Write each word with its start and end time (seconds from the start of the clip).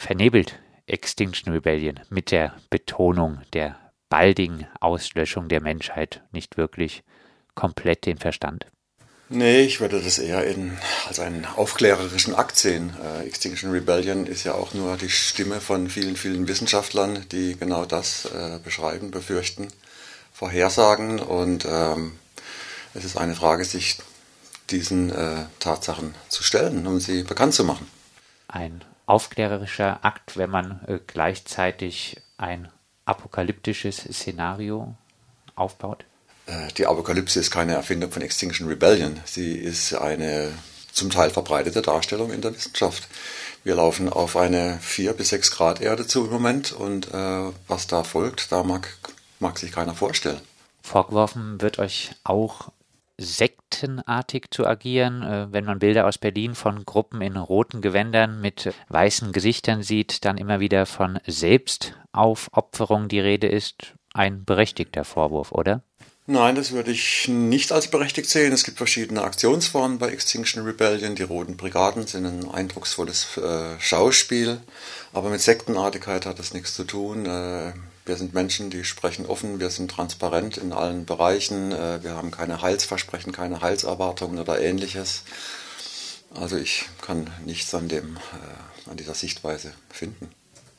vernebelt 0.00 0.58
Extinction 0.86 1.52
Rebellion 1.52 2.00
mit 2.08 2.30
der 2.30 2.54
Betonung 2.70 3.42
der 3.52 3.76
baldigen 4.08 4.66
Auslöschung 4.80 5.48
der 5.48 5.60
Menschheit 5.60 6.22
nicht 6.32 6.56
wirklich 6.56 7.04
komplett 7.54 8.06
den 8.06 8.16
Verstand? 8.16 8.66
Nee, 9.28 9.60
ich 9.60 9.80
würde 9.80 10.00
das 10.00 10.18
eher 10.18 10.44
in, 10.44 10.76
als 11.06 11.20
einen 11.20 11.44
aufklärerischen 11.44 12.34
Akt 12.34 12.56
sehen. 12.56 12.96
Äh, 13.04 13.26
Extinction 13.26 13.70
Rebellion 13.70 14.26
ist 14.26 14.42
ja 14.42 14.54
auch 14.54 14.74
nur 14.74 14.96
die 14.96 15.10
Stimme 15.10 15.60
von 15.60 15.88
vielen, 15.88 16.16
vielen 16.16 16.48
Wissenschaftlern, 16.48 17.26
die 17.30 17.56
genau 17.56 17.84
das 17.84 18.24
äh, 18.24 18.58
beschreiben, 18.64 19.12
befürchten, 19.12 19.68
vorhersagen. 20.32 21.20
Und 21.20 21.64
ähm, 21.70 22.18
es 22.94 23.04
ist 23.04 23.16
eine 23.16 23.36
Frage, 23.36 23.64
sich 23.64 23.98
diesen 24.70 25.10
äh, 25.10 25.44
Tatsachen 25.60 26.14
zu 26.28 26.42
stellen, 26.42 26.86
um 26.88 26.98
sie 26.98 27.22
bekannt 27.22 27.54
zu 27.54 27.62
machen. 27.62 27.86
Ein 28.48 28.82
aufklärerischer 29.10 30.04
Akt, 30.04 30.36
wenn 30.36 30.50
man 30.50 30.80
äh, 30.86 31.00
gleichzeitig 31.04 32.22
ein 32.38 32.68
apokalyptisches 33.04 33.96
Szenario 33.96 34.94
aufbaut? 35.56 36.04
Äh, 36.46 36.68
die 36.78 36.86
Apokalypse 36.86 37.40
ist 37.40 37.50
keine 37.50 37.74
Erfindung 37.74 38.12
von 38.12 38.22
Extinction 38.22 38.68
Rebellion. 38.68 39.18
Sie 39.24 39.54
ist 39.54 39.94
eine 39.94 40.52
zum 40.92 41.10
Teil 41.10 41.30
verbreitete 41.30 41.82
Darstellung 41.82 42.32
in 42.32 42.40
der 42.40 42.54
Wissenschaft. 42.54 43.08
Wir 43.64 43.74
laufen 43.74 44.08
auf 44.08 44.36
eine 44.36 44.78
4 44.80 45.12
bis 45.12 45.30
6 45.30 45.50
Grad 45.50 45.80
Erde 45.80 46.06
zu 46.06 46.24
im 46.26 46.30
Moment 46.30 46.72
und 46.72 47.12
äh, 47.12 47.52
was 47.66 47.88
da 47.88 48.04
folgt, 48.04 48.52
da 48.52 48.62
mag, 48.62 48.96
mag 49.40 49.58
sich 49.58 49.72
keiner 49.72 49.94
vorstellen. 49.94 50.40
Vorgeworfen 50.82 51.60
wird 51.60 51.78
euch 51.78 52.12
auch 52.22 52.70
sektenartig 53.20 54.46
zu 54.50 54.66
agieren. 54.66 55.22
Äh, 55.22 55.52
wenn 55.52 55.64
man 55.64 55.78
Bilder 55.78 56.06
aus 56.06 56.18
Berlin 56.18 56.54
von 56.54 56.84
Gruppen 56.84 57.20
in 57.20 57.36
roten 57.36 57.82
Gewändern 57.82 58.40
mit 58.40 58.72
weißen 58.88 59.32
Gesichtern 59.32 59.82
sieht, 59.82 60.24
dann 60.24 60.38
immer 60.38 60.58
wieder 60.58 60.86
von 60.86 61.20
Selbstaufopferung 61.26 63.08
die 63.08 63.20
Rede 63.20 63.46
ist. 63.46 63.94
Ein 64.12 64.44
berechtigter 64.44 65.04
Vorwurf, 65.04 65.52
oder? 65.52 65.82
Nein, 66.26 66.54
das 66.54 66.72
würde 66.72 66.92
ich 66.92 67.28
nicht 67.28 67.72
als 67.72 67.88
berechtigt 67.88 68.28
sehen. 68.28 68.52
Es 68.52 68.64
gibt 68.64 68.78
verschiedene 68.78 69.22
Aktionsformen 69.22 69.98
bei 69.98 70.10
Extinction 70.10 70.64
Rebellion. 70.64 71.16
Die 71.16 71.24
Roten 71.24 71.56
Brigaden 71.56 72.06
sind 72.06 72.24
ein 72.24 72.48
eindrucksvolles 72.48 73.36
äh, 73.36 73.80
Schauspiel, 73.80 74.60
aber 75.12 75.30
mit 75.30 75.40
Sektenartigkeit 75.40 76.26
hat 76.26 76.38
das 76.38 76.54
nichts 76.54 76.74
zu 76.74 76.84
tun. 76.84 77.26
Äh, 77.26 77.72
wir 78.10 78.16
sind 78.16 78.34
Menschen, 78.34 78.70
die 78.70 78.82
sprechen 78.82 79.24
offen, 79.24 79.60
wir 79.60 79.70
sind 79.70 79.88
transparent 79.88 80.56
in 80.56 80.72
allen 80.72 81.04
Bereichen, 81.04 81.70
äh, 81.70 82.02
wir 82.02 82.16
haben 82.16 82.32
keine 82.32 82.60
Heilsversprechen, 82.60 83.30
keine 83.30 83.60
Heilserwartungen 83.60 84.40
oder 84.40 84.60
ähnliches. 84.60 85.22
Also 86.34 86.56
ich 86.56 86.86
kann 87.02 87.30
nichts 87.46 87.72
an, 87.72 87.86
dem, 87.86 88.16
äh, 88.16 88.90
an 88.90 88.96
dieser 88.96 89.14
Sichtweise 89.14 89.72
finden. 89.90 90.28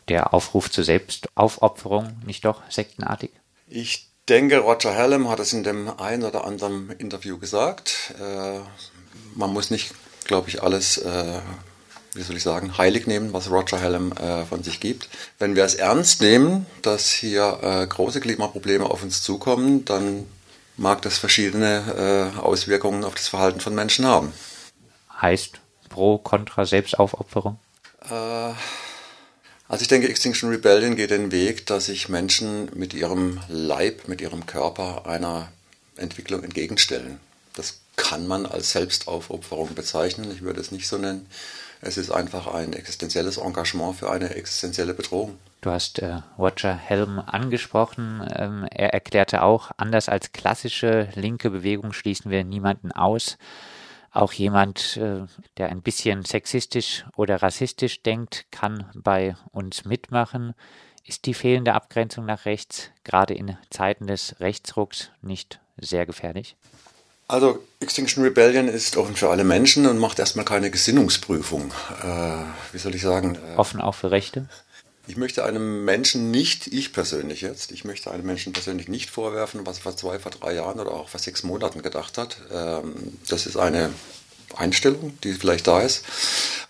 Der 0.10 0.34
Aufruf 0.34 0.70
zur 0.70 0.84
Selbstaufopferung 0.84 2.18
nicht 2.26 2.44
doch 2.44 2.64
sektenartig? 2.70 3.32
Ich 3.66 4.10
denke, 4.28 4.58
Roger 4.58 4.98
Hallam 4.98 5.30
hat 5.30 5.40
es 5.40 5.54
in 5.54 5.64
dem 5.64 5.88
einen 5.88 6.24
oder 6.24 6.44
anderen 6.44 6.90
Interview 6.90 7.38
gesagt. 7.38 8.14
Äh, 8.20 8.60
man 9.36 9.54
muss 9.54 9.72
nicht, 9.72 9.94
glaube 10.26 10.50
ich, 10.50 10.62
alles 10.62 11.02
wie 12.14 12.24
soll 12.24 12.36
ich 12.36 12.44
sagen, 12.44 12.78
heilig 12.78 13.08
nehmen, 13.08 13.34
was 13.34 13.50
Roger 13.50 13.82
Hallam 13.82 14.12
äh, 14.12 14.46
von 14.46 14.64
sich 14.64 14.80
gibt. 14.80 15.08
Wenn 15.40 15.56
wir 15.56 15.64
es 15.64 15.76
ernst 15.76 16.22
nehmen, 16.22 16.66
dass 16.82 17.10
hier 17.10 17.60
äh, 17.62 17.88
große 17.88 18.20
Klimaprobleme 18.20 18.86
auf 18.86 19.04
uns 19.04 19.22
zukommen, 19.22 19.86
dann 19.86 20.26
mag 20.78 21.02
das 21.04 21.18
verschiedene 21.18 22.34
äh, 22.36 22.40
Auswirkungen 22.40 23.04
auf 23.04 23.16
das 23.16 23.28
Verhalten 23.28 23.62
von 23.62 23.76
Menschen 23.76 24.06
haben. 24.06 24.34
Heißt 25.22 25.62
pro, 25.90 26.18
contra 26.18 26.66
Selbstaufopferung? 26.66 27.60
Äh, 28.10 28.54
also 29.72 29.84
ich 29.84 29.88
denke, 29.88 30.10
Extinction 30.10 30.50
Rebellion 30.50 30.98
geht 30.98 31.12
den 31.12 31.32
Weg, 31.32 31.66
dass 31.68 31.86
sich 31.86 32.10
Menschen 32.10 32.70
mit 32.76 32.94
ihrem 32.94 33.40
Leib, 33.48 34.10
mit 34.10 34.20
ihrem 34.20 34.46
Körper 34.46 35.06
einer 35.06 35.50
Entwicklung 35.96 36.44
entgegenstellen. 36.44 37.22
Das 37.54 37.80
kann 37.96 38.28
man 38.28 38.46
als 38.46 38.72
Selbstaufopferung 38.72 39.74
bezeichnen. 39.76 40.30
Ich 40.32 40.42
würde 40.42 40.60
es 40.60 40.72
nicht 40.72 40.88
so 40.90 40.98
nennen. 40.98 41.26
Es 41.82 41.98
ist 41.98 42.12
einfach 42.12 42.48
ein 42.48 42.74
existenzielles 42.74 43.38
Engagement 43.38 43.96
für 43.96 44.12
eine 44.12 44.36
existenzielle 44.36 44.94
Bedrohung. 44.94 45.40
Du 45.62 45.72
hast 45.72 46.00
äh, 46.00 46.22
Roger 46.38 46.76
Helm 46.76 47.20
angesprochen. 47.20 48.28
Ähm, 48.36 48.68
er 48.70 48.94
erklärte 48.94 49.42
auch, 49.42 49.72
anders 49.78 50.08
als 50.08 50.32
klassische 50.32 51.10
linke 51.16 51.50
Bewegung 51.50 51.92
schließen 51.94 52.30
wir 52.30 52.44
niemanden 52.44 52.92
aus. 52.92 53.38
Auch 54.12 54.34
jemand, 54.34 54.98
äh, 54.98 55.26
der 55.58 55.70
ein 55.70 55.82
bisschen 55.82 56.24
sexistisch 56.24 57.06
oder 57.16 57.42
rassistisch 57.42 58.04
denkt, 58.04 58.46
kann 58.52 58.90
bei 58.94 59.36
uns 59.52 59.86
mitmachen. 59.86 60.54
Ist 61.04 61.26
die 61.26 61.34
fehlende 61.34 61.74
Abgrenzung 61.74 62.26
nach 62.26 62.46
rechts 62.46 62.92
gerade 63.04 63.34
in 63.34 63.58
Zeiten 63.72 64.06
des 64.06 64.40
Rechtsrucks 64.40 65.10
nicht 65.22 65.60
sehr 65.78 66.06
gefährlich? 66.06 66.58
Also 67.32 67.66
Extinction 67.80 68.26
Rebellion 68.26 68.68
ist 68.68 68.98
offen 68.98 69.16
für 69.16 69.30
alle 69.30 69.46
Menschen 69.46 69.86
und 69.86 69.98
macht 69.98 70.20
erstmal 70.20 70.44
keine 70.44 70.70
Gesinnungsprüfung. 70.70 71.72
Äh, 72.04 72.44
wie 72.74 72.78
soll 72.78 72.94
ich 72.94 73.02
sagen? 73.02 73.36
Äh, 73.36 73.56
offen 73.56 73.80
auch 73.80 73.96
für 73.96 74.12
Rechte? 74.12 74.50
Ich 75.08 75.16
möchte 75.16 75.46
einem 75.46 75.86
Menschen 75.86 76.30
nicht, 76.30 76.68
ich 76.68 76.92
persönlich 76.92 77.40
jetzt, 77.40 77.72
ich 77.72 77.86
möchte 77.86 78.12
einem 78.12 78.26
Menschen 78.26 78.52
persönlich 78.52 78.90
nicht 78.90 79.10
vorwerfen, 79.10 79.66
was 79.66 79.78
er 79.78 79.84
vor 79.84 79.96
zwei, 79.96 80.20
vor 80.20 80.34
drei 80.34 80.56
Jahren 80.56 80.78
oder 80.82 80.92
auch 80.92 81.08
vor 81.08 81.22
sechs 81.22 81.44
Monaten 81.44 81.82
gedacht 81.82 82.18
hat. 82.18 82.36
Ähm, 82.52 83.18
das 83.30 83.46
ist 83.46 83.56
eine 83.56 83.94
Einstellung, 84.58 85.18
die 85.24 85.34
vielleicht 85.34 85.68
da 85.68 85.82
ist. 85.82 86.04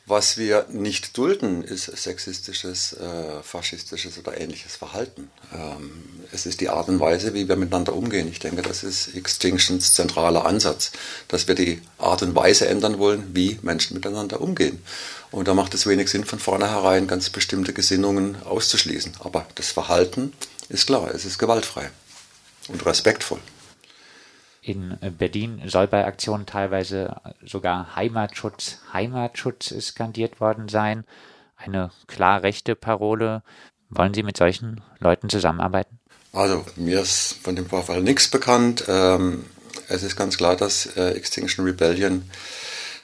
Was 0.08 0.38
wir 0.38 0.66
nicht 0.69 1.18
dulden, 1.18 1.64
ist 1.64 1.86
sexistisches, 1.86 2.94
äh, 2.94 3.42
faschistisches 3.44 4.18
oder 4.18 4.40
ähnliches 4.40 4.75
Verhalten. 4.75 5.30
Ähm, 5.53 6.03
es 6.34 6.46
ist 6.46 6.59
die 6.59 6.69
Art 6.69 6.90
und 6.90 7.00
Weise, 7.00 7.34
wie 7.34 7.47
wir 7.47 7.56
miteinander 7.56 7.94
umgehen. 7.94 8.28
Ich 8.28 8.40
denke, 8.40 8.62
das 8.62 8.84
ist 8.84 9.16
Extinctions 9.16 9.94
zentraler 9.94 10.46
Ansatz, 10.46 10.92
dass 11.28 11.47
wir 11.47 11.56
die 11.56 11.81
Art 11.97 12.24
und 12.24 12.36
Weise 12.36 12.68
ändern 12.68 13.00
wollen, 13.00 13.30
wie 13.34 13.59
Menschen 13.62 13.94
miteinander 13.94 14.42
umgehen. 14.42 14.84
Und 15.31 15.48
da 15.48 15.53
macht 15.53 15.74
es 15.75 15.88
wenig 15.88 16.09
Sinn, 16.09 16.25
von 16.25 16.40
vornherein 16.40 17.08
ganz 17.08 17.30
bestimmte 17.30 17.72
Gesinnungen 17.72 18.36
auszuschließen. 18.44 19.13
Aber 19.19 19.46
das 19.56 19.72
Verhalten 19.72 20.34
ist 20.68 20.88
klar, 20.88 21.09
es 21.13 21.24
ist 21.24 21.38
gewaltfrei 21.38 21.90
und 22.68 22.86
respektvoll. 22.86 23.40
In 24.61 24.97
Berlin 25.17 25.61
soll 25.66 25.88
bei 25.88 26.05
Aktionen 26.05 26.45
teilweise 26.45 27.19
sogar 27.44 27.95
Heimatschutz, 27.95 28.77
Heimatschutz 28.94 29.73
skandiert 29.81 30.39
worden 30.39 30.69
sein. 30.69 31.03
Eine 31.57 31.91
klar 32.07 32.44
rechte 32.44 32.75
Parole. 32.75 33.41
Wollen 33.89 34.13
Sie 34.13 34.23
mit 34.23 34.38
solchen 34.38 34.81
Leuten 35.00 35.29
zusammenarbeiten? 35.29 36.00
Also 36.31 36.63
mir 36.75 37.01
ist 37.01 37.39
von 37.44 37.55
dem 37.55 37.66
Vorfall 37.66 38.01
nichts 38.01 38.29
bekannt. 38.29 38.85
Ähm, 38.88 39.45
es 39.89 40.03
ist 40.03 40.16
ganz 40.16 40.38
klar, 40.38 40.55
dass 40.55 40.85
äh, 40.95 41.09
Extinction 41.11 41.66
Rebellion 41.66 42.29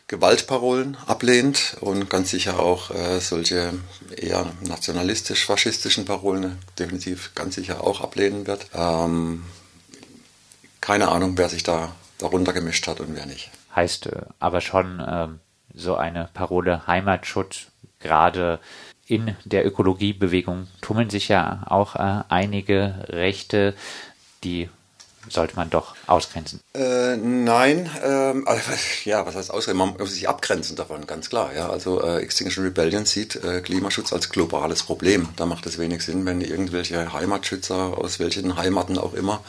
Gewaltparolen 0.07 0.95
ablehnt 1.05 1.75
und 1.81 2.09
ganz 2.09 2.29
sicher 2.29 2.59
auch 2.59 2.91
äh, 2.91 3.19
solche 3.19 3.73
eher 4.15 4.45
nationalistisch-faschistischen 4.61 6.05
Parolen 6.05 6.57
definitiv 6.79 7.31
ganz 7.35 7.55
sicher 7.55 7.83
auch 7.83 7.99
ablehnen 7.99 8.47
wird. 8.47 8.67
Ähm, 8.73 9.43
keine 10.87 11.09
Ahnung, 11.09 11.37
wer 11.37 11.49
sich 11.49 11.63
da 11.63 11.91
darunter 12.17 12.53
gemischt 12.53 12.87
hat 12.87 13.01
und 13.01 13.13
wer 13.13 13.25
nicht. 13.25 13.51
Heißt 13.75 14.05
äh, 14.07 14.21
aber 14.39 14.61
schon 14.61 15.01
äh, 15.01 15.27
so 15.73 15.97
eine 15.97 16.29
Parole 16.33 16.87
Heimatschutz, 16.87 17.65
gerade 17.99 18.59
in 19.05 19.35
der 19.43 19.65
Ökologiebewegung 19.65 20.67
tummeln 20.79 21.09
sich 21.09 21.27
ja 21.27 21.63
auch 21.65 21.97
äh, 21.97 22.23
einige 22.29 23.05
Rechte, 23.09 23.75
die 24.45 24.69
sollte 25.27 25.57
man 25.57 25.69
doch 25.69 25.93
ausgrenzen. 26.07 26.61
Äh, 26.73 27.17
nein, 27.17 27.89
ähm, 28.01 28.43
also, 28.47 28.71
ja, 29.03 29.25
was 29.25 29.35
heißt 29.35 29.51
ausgrenzen? 29.51 29.77
Man 29.79 29.97
muss 29.97 30.13
sich 30.13 30.29
abgrenzen 30.29 30.77
davon, 30.77 31.05
ganz 31.05 31.27
klar. 31.29 31.53
Ja, 31.53 31.69
also 31.69 32.01
äh, 32.01 32.21
Extinction 32.21 32.63
Rebellion 32.63 33.05
sieht 33.05 33.35
äh, 33.43 33.59
Klimaschutz 33.59 34.13
als 34.13 34.29
globales 34.29 34.83
Problem. 34.83 35.27
Da 35.35 35.45
macht 35.47 35.65
es 35.65 35.77
wenig 35.77 36.01
Sinn, 36.05 36.25
wenn 36.25 36.39
irgendwelche 36.39 37.11
Heimatschützer 37.11 37.97
aus 37.97 38.19
welchen 38.19 38.55
Heimaten 38.55 38.97
auch 38.97 39.13
immer 39.13 39.43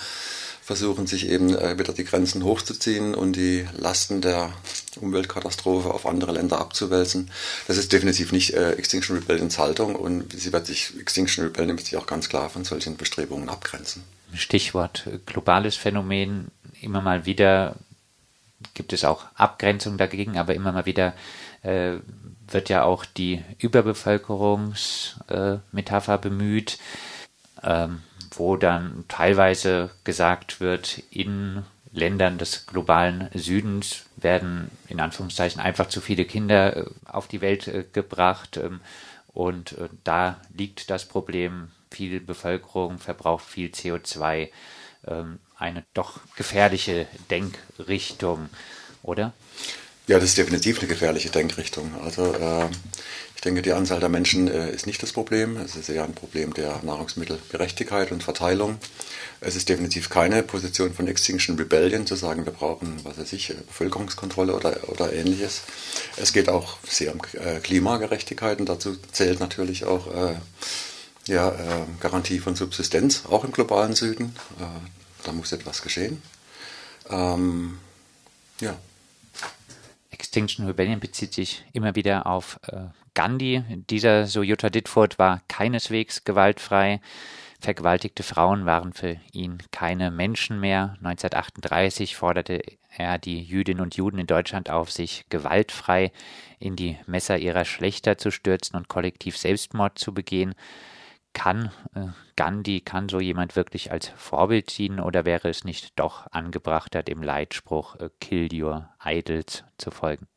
versuchen 0.68 1.06
sich 1.06 1.30
eben 1.30 1.56
äh, 1.56 1.78
wieder 1.78 1.94
die 1.94 2.04
Grenzen 2.04 2.44
hochzuziehen 2.44 3.14
und 3.14 3.36
die 3.36 3.66
Lasten 3.78 4.20
der 4.20 4.52
Umweltkatastrophe 5.00 5.94
auf 5.94 6.04
andere 6.04 6.32
Länder 6.32 6.60
abzuwälzen. 6.60 7.30
Das 7.66 7.78
ist 7.78 7.90
definitiv 7.90 8.32
nicht 8.32 8.52
äh, 8.52 8.72
Extinction 8.72 9.16
Rebellions 9.16 9.58
Haltung 9.58 9.96
und 9.96 10.38
sie 10.38 10.52
wird 10.52 10.66
sich, 10.66 10.92
Extinction 11.00 11.46
Rebellion 11.46 11.78
wird 11.78 11.86
sich 11.86 11.96
auch 11.96 12.06
ganz 12.06 12.28
klar 12.28 12.50
von 12.50 12.64
solchen 12.64 12.98
Bestrebungen 12.98 13.48
abgrenzen. 13.48 14.04
Stichwort 14.34 15.06
äh, 15.06 15.18
globales 15.24 15.76
Phänomen. 15.76 16.48
Immer 16.82 17.00
mal 17.00 17.24
wieder 17.24 17.76
gibt 18.74 18.92
es 18.92 19.04
auch 19.04 19.24
Abgrenzung 19.36 19.96
dagegen, 19.96 20.36
aber 20.36 20.54
immer 20.54 20.72
mal 20.72 20.84
wieder 20.84 21.14
äh, 21.62 21.94
wird 22.46 22.68
ja 22.68 22.82
auch 22.82 23.06
die 23.06 23.42
Überbevölkerungsmetapher 23.56 26.14
äh, 26.14 26.18
bemüht. 26.18 26.78
Ähm, 27.62 28.02
wo 28.38 28.56
dann 28.56 29.04
teilweise 29.08 29.90
gesagt 30.04 30.60
wird, 30.60 31.02
in 31.10 31.64
Ländern 31.92 32.38
des 32.38 32.66
globalen 32.66 33.28
Südens 33.34 34.04
werden 34.16 34.70
in 34.88 35.00
Anführungszeichen 35.00 35.60
einfach 35.60 35.88
zu 35.88 36.00
viele 36.00 36.24
Kinder 36.24 36.76
äh, 36.76 36.84
auf 37.06 37.28
die 37.28 37.40
Welt 37.40 37.68
äh, 37.68 37.84
gebracht, 37.92 38.56
ähm, 38.56 38.80
Und 39.32 39.72
äh, 39.78 39.88
da 40.04 40.40
liegt 40.54 40.90
das 40.90 41.04
Problem, 41.04 41.68
viel 41.90 42.20
Bevölkerung 42.20 42.98
verbraucht 42.98 43.44
viel 43.44 43.68
CO2, 43.68 44.48
ähm, 45.06 45.38
eine 45.56 45.84
doch 45.94 46.20
gefährliche 46.36 47.06
Denkrichtung, 47.30 48.48
oder? 49.02 49.32
Ja, 50.08 50.18
das 50.18 50.30
ist 50.30 50.38
definitiv 50.38 50.78
eine 50.78 50.88
gefährliche 50.88 51.30
Denkrichtung. 51.30 51.94
Also 52.02 52.34
äh, 52.34 52.68
ich 53.38 53.42
denke, 53.42 53.62
die 53.62 53.72
Anzahl 53.72 54.00
der 54.00 54.08
Menschen 54.08 54.48
äh, 54.48 54.72
ist 54.72 54.88
nicht 54.88 55.00
das 55.00 55.12
Problem. 55.12 55.58
Es 55.58 55.76
ist 55.76 55.88
eher 55.88 56.02
ein 56.02 56.12
Problem 56.12 56.54
der 56.54 56.80
Nahrungsmittelgerechtigkeit 56.82 58.10
und 58.10 58.24
Verteilung. 58.24 58.78
Es 59.40 59.54
ist 59.54 59.68
definitiv 59.68 60.10
keine 60.10 60.42
Position 60.42 60.92
von 60.92 61.06
Extinction 61.06 61.56
Rebellion 61.56 62.04
zu 62.04 62.16
sagen, 62.16 62.46
wir 62.46 62.52
brauchen, 62.52 62.96
was 63.04 63.16
weiß 63.16 63.32
ich, 63.34 63.54
Bevölkerungskontrolle 63.68 64.56
oder, 64.56 64.88
oder 64.88 65.12
ähnliches. 65.12 65.62
Es 66.16 66.32
geht 66.32 66.48
auch 66.48 66.78
sehr 66.82 67.14
um 67.14 67.20
äh, 67.34 67.60
Klimagerechtigkeit 67.60 68.58
und 68.58 68.68
dazu 68.68 68.96
zählt 69.12 69.38
natürlich 69.38 69.84
auch 69.84 70.12
äh, 70.12 70.34
ja, 71.28 71.50
äh, 71.50 71.84
Garantie 72.00 72.40
von 72.40 72.56
Subsistenz, 72.56 73.22
auch 73.30 73.44
im 73.44 73.52
globalen 73.52 73.94
Süden. 73.94 74.34
Äh, 74.58 74.64
da 75.22 75.30
muss 75.30 75.52
etwas 75.52 75.82
geschehen. 75.82 76.20
Ähm, 77.08 77.78
ja. 78.60 78.76
Extinction 80.10 80.66
Rebellion 80.66 80.98
bezieht 80.98 81.34
sich 81.34 81.64
immer 81.72 81.94
wieder 81.94 82.26
auf 82.26 82.58
äh, 82.66 82.78
Gandhi. 83.18 83.64
Dieser, 83.90 84.26
so 84.26 84.44
Jutta 84.44 84.70
Ditfurth, 84.70 85.18
war 85.18 85.42
keineswegs 85.48 86.22
gewaltfrei. 86.22 87.00
Vergewaltigte 87.58 88.22
Frauen 88.22 88.64
waren 88.64 88.92
für 88.92 89.16
ihn 89.32 89.58
keine 89.72 90.12
Menschen 90.12 90.60
mehr. 90.60 90.94
1938 91.02 92.14
forderte 92.14 92.62
er 92.96 93.18
die 93.18 93.42
Jüdinnen 93.42 93.80
und 93.80 93.96
Juden 93.96 94.20
in 94.20 94.28
Deutschland 94.28 94.70
auf, 94.70 94.92
sich 94.92 95.24
gewaltfrei 95.30 96.12
in 96.60 96.76
die 96.76 96.96
Messer 97.08 97.38
ihrer 97.38 97.64
Schlechter 97.64 98.18
zu 98.18 98.30
stürzen 98.30 98.76
und 98.76 98.86
kollektiv 98.86 99.36
Selbstmord 99.36 99.98
zu 99.98 100.14
begehen. 100.14 100.54
Kann 101.32 101.72
äh, 101.96 102.06
Gandhi, 102.36 102.82
kann 102.82 103.08
so 103.08 103.18
jemand 103.18 103.56
wirklich 103.56 103.90
als 103.90 104.06
Vorbild 104.10 104.70
ziehen 104.70 105.00
oder 105.00 105.24
wäre 105.24 105.48
es 105.48 105.64
nicht 105.64 105.98
doch 105.98 106.28
angebrachter, 106.30 107.02
dem 107.02 107.24
Leitspruch 107.24 107.96
äh, 107.96 108.10
Kill 108.20 108.48
your 108.62 108.88
idols 109.04 109.64
zu 109.76 109.90
folgen? 109.90 110.28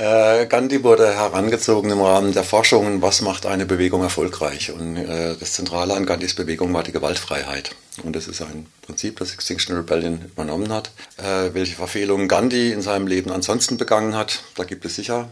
Äh, 0.00 0.46
Gandhi 0.46 0.82
wurde 0.82 1.14
herangezogen 1.14 1.90
im 1.90 2.00
Rahmen 2.00 2.32
der 2.32 2.42
Forschungen, 2.42 3.02
was 3.02 3.20
macht 3.20 3.44
eine 3.44 3.66
Bewegung 3.66 4.02
erfolgreich. 4.02 4.72
Und 4.72 4.96
äh, 4.96 5.36
das 5.38 5.52
Zentrale 5.52 5.92
an 5.92 6.06
Gandhis 6.06 6.34
Bewegung 6.34 6.72
war 6.72 6.82
die 6.82 6.92
Gewaltfreiheit. 6.92 7.76
Und 8.02 8.16
das 8.16 8.26
ist 8.26 8.40
ein 8.40 8.66
Prinzip, 8.80 9.18
das 9.18 9.34
Extinction 9.34 9.76
Rebellion 9.76 10.24
übernommen 10.24 10.72
hat. 10.72 10.90
Äh, 11.18 11.52
welche 11.52 11.76
Verfehlungen 11.76 12.28
Gandhi 12.28 12.72
in 12.72 12.80
seinem 12.80 13.08
Leben 13.08 13.30
ansonsten 13.30 13.76
begangen 13.76 14.16
hat, 14.16 14.42
da 14.54 14.64
gibt 14.64 14.86
es 14.86 14.96
sicher 14.96 15.28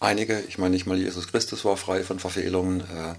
einige. 0.00 0.42
Ich 0.48 0.58
meine, 0.58 0.74
nicht 0.74 0.86
mal 0.86 0.98
Jesus 0.98 1.28
Christus 1.28 1.64
war 1.64 1.76
frei 1.76 2.02
von 2.02 2.18
Verfehlungen. 2.18 2.80
Äh, 2.80 3.14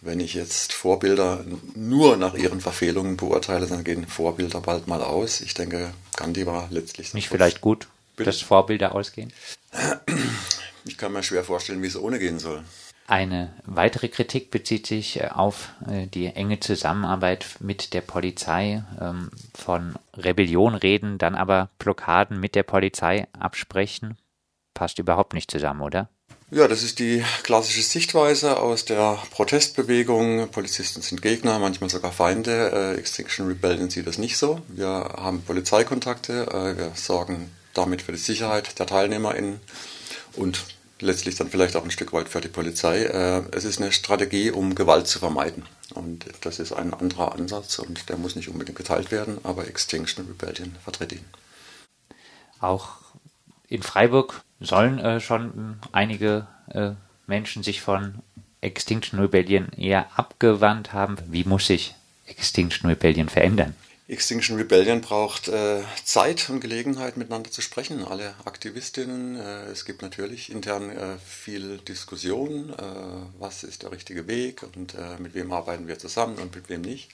wenn 0.00 0.18
ich 0.18 0.32
jetzt 0.32 0.72
Vorbilder 0.72 1.44
nur 1.74 2.16
nach 2.16 2.32
ihren 2.32 2.62
Verfehlungen 2.62 3.18
beurteile, 3.18 3.66
dann 3.66 3.84
gehen 3.84 4.06
Vorbilder 4.06 4.62
bald 4.62 4.88
mal 4.88 5.02
aus. 5.02 5.42
Ich 5.42 5.52
denke, 5.52 5.92
Gandhi 6.16 6.46
war 6.46 6.68
letztlich. 6.70 7.12
Nicht 7.12 7.28
vielleicht 7.28 7.60
gut, 7.60 7.86
Bitte? 8.16 8.30
dass 8.30 8.40
Vorbilder 8.40 8.94
ausgehen? 8.94 9.32
Ich 10.84 10.98
kann 10.98 11.12
mir 11.12 11.22
schwer 11.22 11.44
vorstellen, 11.44 11.80
wie 11.80 11.86
es 11.86 11.96
ohne 11.96 12.18
gehen 12.18 12.40
soll. 12.40 12.64
Eine 13.06 13.52
weitere 13.64 14.08
Kritik 14.08 14.50
bezieht 14.50 14.86
sich 14.86 15.20
äh, 15.20 15.28
auf 15.28 15.70
äh, 15.88 16.06
die 16.06 16.26
enge 16.26 16.60
Zusammenarbeit 16.60 17.46
mit 17.60 17.94
der 17.94 18.00
Polizei, 18.00 18.82
ähm, 19.00 19.30
von 19.54 19.94
Rebellion 20.16 20.74
reden, 20.74 21.18
dann 21.18 21.34
aber 21.34 21.70
Blockaden 21.78 22.40
mit 22.40 22.54
der 22.54 22.62
Polizei 22.62 23.26
absprechen 23.38 24.16
passt 24.74 24.98
überhaupt 24.98 25.34
nicht 25.34 25.50
zusammen, 25.50 25.82
oder? 25.82 26.08
Ja, 26.50 26.68
das 26.68 26.82
ist 26.82 26.98
die 26.98 27.22
klassische 27.42 27.82
Sichtweise 27.82 28.58
aus 28.58 28.84
der 28.84 29.18
Protestbewegung. 29.30 30.50
Polizisten 30.50 31.02
sind 31.02 31.22
Gegner, 31.22 31.58
manchmal 31.58 31.90
sogar 31.90 32.12
Feinde. 32.12 32.72
Äh, 32.72 32.98
Extinction 32.98 33.46
Rebellion 33.46 33.90
sieht 33.90 34.06
das 34.06 34.18
nicht 34.18 34.36
so. 34.36 34.60
Wir 34.68 34.88
haben 34.88 35.42
Polizeikontakte, 35.42 36.46
wir 36.76 36.92
sorgen 36.94 37.50
damit 37.74 38.02
für 38.02 38.12
die 38.12 38.18
Sicherheit 38.18 38.78
der 38.78 38.86
TeilnehmerInnen 38.86 39.60
und 40.34 40.64
letztlich 41.00 41.34
dann 41.34 41.50
vielleicht 41.50 41.76
auch 41.76 41.84
ein 41.84 41.90
Stück 41.90 42.12
weit 42.12 42.28
für 42.28 42.40
die 42.40 42.48
Polizei. 42.48 43.04
Äh, 43.04 43.42
es 43.52 43.64
ist 43.64 43.80
eine 43.80 43.92
Strategie, 43.92 44.50
um 44.50 44.74
Gewalt 44.74 45.06
zu 45.06 45.18
vermeiden. 45.18 45.64
Und 45.94 46.26
das 46.42 46.58
ist 46.58 46.72
ein 46.72 46.94
anderer 46.94 47.32
Ansatz 47.32 47.78
und 47.78 48.08
der 48.08 48.16
muss 48.16 48.36
nicht 48.36 48.48
unbedingt 48.48 48.78
geteilt 48.78 49.10
werden, 49.10 49.38
aber 49.42 49.68
Extinction 49.68 50.26
Rebellion 50.26 50.76
vertritt 50.82 51.12
ihn. 51.12 51.24
Auch 52.60 52.96
in 53.68 53.82
Freiburg 53.82 54.42
sollen 54.60 54.98
äh, 54.98 55.20
schon 55.20 55.80
einige 55.92 56.46
äh, 56.70 56.92
Menschen 57.26 57.62
sich 57.62 57.82
von 57.82 58.20
Extinction 58.60 59.18
Rebellion 59.18 59.68
eher 59.76 60.06
abgewandt 60.16 60.92
haben. 60.92 61.16
Wie 61.26 61.44
muss 61.44 61.66
sich 61.66 61.94
Extinction 62.26 62.88
Rebellion 62.88 63.28
verändern? 63.28 63.74
Extinction 64.12 64.58
Rebellion 64.58 65.00
braucht 65.00 65.48
äh, 65.48 65.82
Zeit 66.04 66.50
und 66.50 66.60
Gelegenheit, 66.60 67.16
miteinander 67.16 67.50
zu 67.50 67.62
sprechen. 67.62 68.04
Alle 68.04 68.34
Aktivistinnen. 68.44 69.36
Äh, 69.36 69.70
es 69.70 69.86
gibt 69.86 70.02
natürlich 70.02 70.52
intern 70.52 70.90
äh, 70.90 71.16
viel 71.16 71.78
Diskussion. 71.78 72.74
Äh, 72.74 72.82
was 73.38 73.64
ist 73.64 73.84
der 73.84 73.90
richtige 73.90 74.26
Weg 74.26 74.64
und 74.64 74.92
äh, 74.92 75.16
mit 75.18 75.32
wem 75.32 75.50
arbeiten 75.50 75.88
wir 75.88 75.98
zusammen 75.98 76.36
und 76.36 76.54
mit 76.54 76.68
wem 76.68 76.82
nicht. 76.82 77.10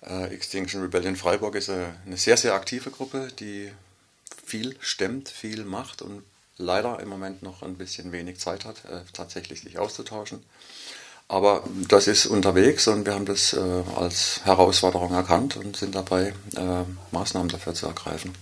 Äh, 0.00 0.32
Extinction 0.34 0.80
Rebellion 0.80 1.14
Freiburg 1.14 1.56
ist 1.56 1.68
eine 1.68 2.16
sehr, 2.16 2.38
sehr 2.38 2.54
aktive 2.54 2.90
Gruppe, 2.90 3.28
die 3.38 3.70
viel 4.46 4.76
stemmt, 4.80 5.28
viel 5.28 5.66
macht 5.66 6.00
und 6.00 6.22
leider 6.56 7.00
im 7.00 7.10
Moment 7.10 7.42
noch 7.42 7.62
ein 7.62 7.76
bisschen 7.76 8.12
wenig 8.12 8.38
Zeit 8.38 8.64
hat, 8.64 8.76
tatsächlich 9.12 9.60
sich 9.62 9.78
auszutauschen. 9.78 10.42
Aber 11.28 11.64
das 11.88 12.06
ist 12.06 12.26
unterwegs 12.26 12.86
und 12.86 13.06
wir 13.06 13.14
haben 13.14 13.24
das 13.24 13.54
äh, 13.54 13.82
als 13.96 14.42
Herausforderung 14.44 15.12
erkannt 15.12 15.56
und 15.56 15.76
sind 15.76 15.94
dabei, 15.94 16.34
äh, 16.56 16.84
Maßnahmen 17.12 17.48
dafür 17.48 17.74
zu 17.74 17.86
ergreifen. 17.86 18.32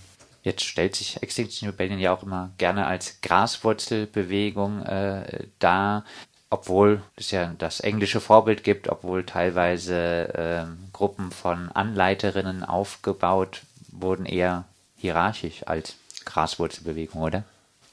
Jetzt 0.43 0.65
stellt 0.65 0.95
sich 0.95 1.23
Extinction 1.23 1.69
Rebellion 1.69 1.99
ja 1.99 2.13
auch 2.13 2.23
immer 2.23 2.51
gerne 2.57 2.85
als 2.85 3.21
Graswurzelbewegung 3.21 4.83
äh, 4.83 5.45
dar, 5.59 6.03
obwohl 6.49 7.01
es 7.15 7.31
ja 7.31 7.53
das 7.57 7.79
englische 7.79 8.19
Vorbild 8.19 8.65
gibt, 8.65 8.89
obwohl 8.89 9.25
teilweise 9.25 9.95
äh, 10.33 10.65
Gruppen 10.91 11.31
von 11.31 11.71
Anleiterinnen 11.71 12.65
aufgebaut 12.65 13.61
wurden, 13.91 14.25
eher 14.25 14.65
hierarchisch 14.97 15.65
als 15.65 15.95
Graswurzelbewegung, 16.25 17.21
oder? 17.21 17.43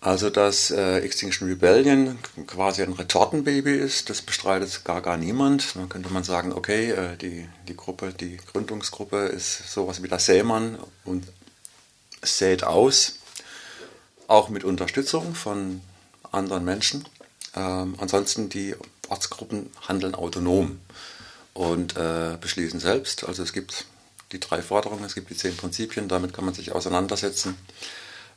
Also, 0.02 0.30
dass 0.30 0.70
äh, 0.70 1.00
Extinction 1.00 1.46
Rebellion 1.46 2.18
quasi 2.46 2.82
ein 2.82 2.94
Retortenbaby 2.94 3.74
ist, 3.74 4.08
das 4.08 4.22
bestreitet 4.22 4.82
gar 4.82 5.02
gar 5.02 5.18
niemand. 5.18 5.76
Dann 5.76 5.90
könnte 5.90 6.10
man 6.10 6.24
sagen, 6.24 6.54
okay, 6.54 6.90
äh, 6.92 7.16
die, 7.18 7.46
die 7.68 7.76
Gruppe, 7.76 8.14
die 8.18 8.38
Gründungsgruppe 8.38 9.26
ist 9.26 9.70
sowas 9.70 10.02
wie 10.02 10.08
der 10.08 10.18
Sämann 10.18 10.78
und 11.04 11.26
sät 12.22 12.64
aus, 12.64 13.18
auch 14.26 14.48
mit 14.48 14.64
Unterstützung 14.64 15.34
von 15.34 15.82
anderen 16.32 16.64
Menschen. 16.64 17.06
Ähm, 17.54 17.94
ansonsten 17.98 18.48
die 18.48 18.74
Ortsgruppen 19.10 19.70
handeln 19.86 20.14
autonom 20.14 20.80
und 21.52 21.96
äh, 21.98 22.38
beschließen 22.40 22.80
selbst. 22.80 23.24
Also 23.24 23.42
es 23.42 23.52
gibt 23.52 23.84
die 24.32 24.40
drei 24.40 24.62
Forderungen, 24.62 25.04
es 25.04 25.14
gibt 25.14 25.28
die 25.28 25.36
zehn 25.36 25.56
Prinzipien, 25.56 26.08
damit 26.08 26.32
kann 26.32 26.46
man 26.46 26.54
sich 26.54 26.72
auseinandersetzen. 26.72 27.58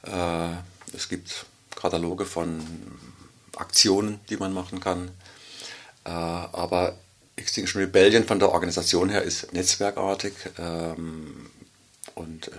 Äh, 0.01 0.49
es 0.93 1.07
gibt 1.07 1.45
Kataloge 1.83 2.25
von 2.25 2.61
Aktionen, 3.57 4.21
die 4.29 4.37
man 4.37 4.53
machen 4.53 4.79
kann. 4.79 5.09
Äh, 6.05 6.09
aber 6.11 6.95
Extinction 7.35 7.81
Rebellion 7.81 8.23
von 8.23 8.39
der 8.39 8.51
Organisation 8.53 9.09
her 9.09 9.21
ist 9.21 9.51
netzwerkartig 9.51 10.33
ähm, 10.57 11.49
und 12.15 12.47
äh, 12.47 12.51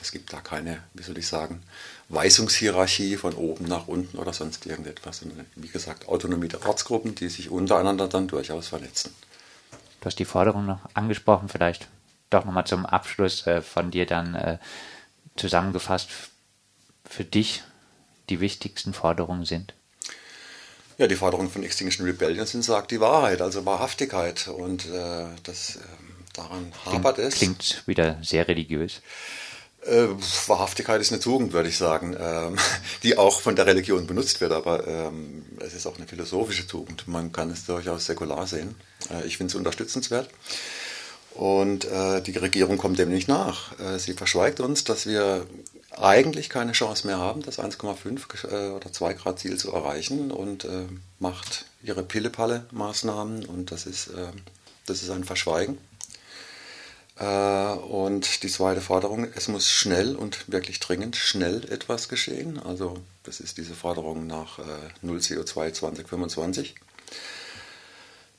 es 0.00 0.12
gibt 0.12 0.32
da 0.32 0.40
keine, 0.40 0.84
wie 0.94 1.02
soll 1.02 1.18
ich 1.18 1.26
sagen, 1.26 1.62
Weisungshierarchie 2.10 3.16
von 3.16 3.34
oben 3.34 3.64
nach 3.66 3.88
unten 3.88 4.18
oder 4.18 4.32
sonst 4.32 4.66
irgendetwas, 4.66 5.18
sondern 5.18 5.46
wie 5.56 5.68
gesagt 5.68 6.06
Autonomie 6.08 6.48
der 6.48 6.64
Ortsgruppen, 6.64 7.16
die 7.16 7.28
sich 7.28 7.50
untereinander 7.50 8.06
dann 8.06 8.28
durchaus 8.28 8.68
vernetzen. 8.68 9.12
Du 10.00 10.06
hast 10.06 10.18
die 10.20 10.24
Forderung 10.24 10.64
noch 10.64 10.80
angesprochen, 10.94 11.48
vielleicht 11.48 11.88
doch 12.30 12.44
nochmal 12.44 12.66
zum 12.66 12.86
Abschluss 12.86 13.48
äh, 13.48 13.62
von 13.62 13.90
dir 13.90 14.06
dann 14.06 14.36
äh, 14.36 14.58
zusammengefasst 15.34 16.08
für 17.04 17.24
dich 17.24 17.64
die 18.30 18.40
wichtigsten 18.40 18.94
Forderungen 18.94 19.44
sind? 19.44 19.74
Ja, 20.98 21.06
die 21.06 21.16
Forderungen 21.16 21.50
von 21.50 21.62
Extinction 21.62 22.06
Rebellion 22.06 22.46
sind, 22.46 22.62
sagt 22.62 22.90
die 22.90 23.00
Wahrheit, 23.00 23.40
also 23.40 23.64
Wahrhaftigkeit. 23.64 24.48
Und 24.48 24.86
äh, 24.86 25.26
das, 25.42 25.76
äh, 25.76 25.80
daran 26.34 26.72
hapert 26.84 27.18
es. 27.18 27.36
Klingt 27.36 27.82
wieder 27.86 28.18
sehr 28.22 28.46
religiös. 28.48 29.00
Äh, 29.86 30.08
Wahrhaftigkeit 30.46 31.00
ist 31.00 31.10
eine 31.10 31.20
Tugend, 31.20 31.54
würde 31.54 31.70
ich 31.70 31.78
sagen, 31.78 32.14
ähm, 32.20 32.58
die 33.02 33.16
auch 33.16 33.40
von 33.40 33.56
der 33.56 33.64
Religion 33.64 34.06
benutzt 34.06 34.42
wird, 34.42 34.52
aber 34.52 34.86
ähm, 34.86 35.46
es 35.60 35.72
ist 35.72 35.86
auch 35.86 35.96
eine 35.96 36.06
philosophische 36.06 36.66
Tugend. 36.66 37.08
Man 37.08 37.32
kann 37.32 37.50
es 37.50 37.64
durchaus 37.64 38.04
säkular 38.04 38.46
sehen. 38.46 38.74
Äh, 39.10 39.26
ich 39.26 39.38
finde 39.38 39.52
es 39.52 39.54
unterstützenswert. 39.54 40.28
Und 41.34 41.84
äh, 41.84 42.20
die 42.20 42.36
Regierung 42.36 42.76
kommt 42.76 42.98
dem 42.98 43.10
nicht 43.10 43.28
nach. 43.28 43.78
Äh, 43.78 43.98
sie 43.98 44.14
verschweigt 44.14 44.60
uns, 44.60 44.84
dass 44.84 45.06
wir 45.06 45.46
eigentlich 45.90 46.48
keine 46.48 46.72
Chance 46.72 47.06
mehr 47.06 47.18
haben, 47.18 47.42
das 47.42 47.58
1,5 47.58 48.48
äh, 48.50 48.70
oder 48.70 48.92
2 48.92 49.14
Grad 49.14 49.38
Ziel 49.38 49.56
zu 49.56 49.72
erreichen 49.72 50.30
und 50.30 50.64
äh, 50.64 50.86
macht 51.18 51.66
ihre 51.82 52.02
Pille-Palle-Maßnahmen 52.02 53.44
und 53.46 53.70
das 53.70 53.86
ist, 53.86 54.08
äh, 54.08 54.28
das 54.86 55.02
ist 55.02 55.10
ein 55.10 55.24
Verschweigen. 55.24 55.78
Und 57.22 58.42
die 58.42 58.48
zweite 58.48 58.80
Forderung, 58.80 59.26
es 59.34 59.46
muss 59.46 59.70
schnell 59.70 60.16
und 60.16 60.50
wirklich 60.50 60.80
dringend 60.80 61.16
schnell 61.16 61.70
etwas 61.70 62.08
geschehen. 62.08 62.58
Also 62.58 62.96
das 63.24 63.40
ist 63.40 63.58
diese 63.58 63.74
Forderung 63.74 64.26
nach 64.26 64.58
äh, 64.58 64.62
Null 65.02 65.18
CO2 65.18 65.74
2025. 65.74 66.76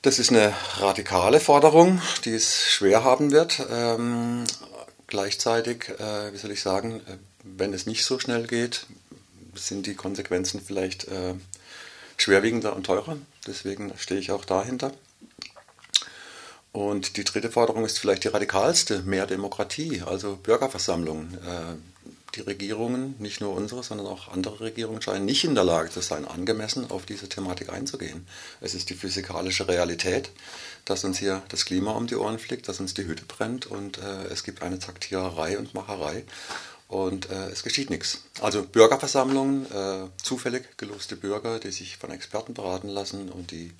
Das 0.02 0.18
ist 0.18 0.30
eine 0.30 0.52
radikale 0.78 1.38
Forderung, 1.38 2.02
die 2.24 2.34
es 2.34 2.68
schwer 2.68 3.04
haben 3.04 3.30
wird. 3.30 3.64
Ähm, 3.70 4.42
gleichzeitig, 5.06 5.90
äh, 5.90 6.32
wie 6.32 6.38
soll 6.38 6.50
ich 6.50 6.60
sagen, 6.60 7.00
äh, 7.06 7.18
wenn 7.44 7.72
es 7.72 7.86
nicht 7.86 8.04
so 8.04 8.18
schnell 8.18 8.48
geht, 8.48 8.86
sind 9.54 9.86
die 9.86 9.94
Konsequenzen 9.94 10.60
vielleicht 10.60 11.04
äh, 11.04 11.34
schwerwiegender 12.16 12.74
und 12.74 12.84
teurer. 12.84 13.16
Deswegen 13.46 13.92
stehe 13.96 14.18
ich 14.18 14.32
auch 14.32 14.44
dahinter. 14.44 14.92
Und 16.72 17.16
die 17.16 17.22
dritte 17.22 17.52
Forderung 17.52 17.84
ist 17.84 18.00
vielleicht 18.00 18.24
die 18.24 18.28
radikalste, 18.28 19.02
mehr 19.02 19.28
Demokratie, 19.28 20.02
also 20.04 20.34
Bürgerversammlungen. 20.34 21.38
Äh, 21.46 22.10
die 22.34 22.40
Regierungen, 22.40 23.14
nicht 23.18 23.40
nur 23.40 23.54
unsere, 23.54 23.82
sondern 23.82 24.06
auch 24.06 24.28
andere 24.28 24.60
Regierungen 24.60 25.02
scheinen 25.02 25.24
nicht 25.24 25.44
in 25.44 25.54
der 25.54 25.64
Lage 25.64 25.90
zu 25.90 26.00
sein, 26.00 26.26
angemessen 26.26 26.90
auf 26.90 27.04
diese 27.04 27.28
Thematik 27.28 27.70
einzugehen. 27.70 28.26
Es 28.60 28.74
ist 28.74 28.90
die 28.90 28.94
physikalische 28.94 29.68
Realität, 29.68 30.30
dass 30.84 31.04
uns 31.04 31.18
hier 31.18 31.42
das 31.48 31.64
Klima 31.64 31.92
um 31.92 32.06
die 32.06 32.16
Ohren 32.16 32.38
fliegt, 32.38 32.68
dass 32.68 32.80
uns 32.80 32.94
die 32.94 33.04
Hütte 33.04 33.24
brennt 33.24 33.66
und 33.66 33.98
äh, 33.98 34.24
es 34.30 34.44
gibt 34.44 34.62
eine 34.62 34.78
Taktiererei 34.78 35.58
und 35.58 35.74
Macherei 35.74 36.24
und 36.88 37.30
äh, 37.30 37.48
es 37.48 37.62
geschieht 37.62 37.90
nichts. 37.90 38.22
Also 38.40 38.62
Bürgerversammlungen, 38.62 39.66
äh, 39.70 40.08
zufällig 40.22 40.76
geloste 40.76 41.16
Bürger, 41.16 41.58
die 41.58 41.70
sich 41.70 41.96
von 41.96 42.10
Experten 42.10 42.54
beraten 42.54 42.88
lassen 42.88 43.30
und 43.30 43.50
die 43.50 43.72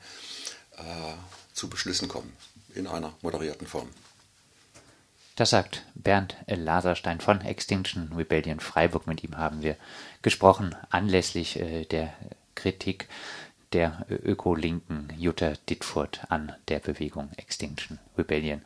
äh, 0.77 0.83
zu 1.53 1.69
Beschlüssen 1.69 2.09
kommen 2.09 2.33
in 2.75 2.87
einer 2.87 3.15
moderierten 3.23 3.67
Form. 3.67 3.89
Das 5.43 5.51
sagt 5.51 5.83
Bernd 5.97 6.37
Laserstein 6.47 7.19
von 7.19 7.41
Extinction 7.41 8.13
Rebellion 8.17 8.61
Freiburg. 8.61 9.09
Mit 9.09 9.25
ihm 9.25 9.37
haben 9.37 9.61
wir 9.61 9.75
gesprochen 10.23 10.77
anlässlich 10.89 11.59
äh, 11.59 11.85
der 11.85 12.13
Kritik 12.55 13.09
der 13.73 14.07
Ökolinken 14.09 15.13
Jutta 15.19 15.55
Dittfurt 15.69 16.21
an 16.29 16.53
der 16.69 16.79
Bewegung 16.79 17.31
Extinction 17.39 17.99
Rebellion. 18.17 18.63